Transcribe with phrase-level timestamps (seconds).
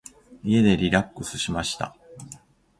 [0.43, 1.95] 家でリラックスしました。